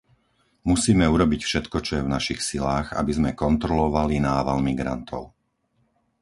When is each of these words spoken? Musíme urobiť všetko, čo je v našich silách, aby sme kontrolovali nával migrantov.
Musíme 0.71 1.05
urobiť 1.15 1.41
všetko, 1.45 1.77
čo 1.85 1.91
je 2.01 2.01
v 2.05 2.09
našich 2.15 2.39
silách, 2.49 2.87
aby 2.99 3.11
sme 3.17 3.37
kontrolovali 3.43 4.15
nával 4.29 4.57
migrantov. 4.69 5.23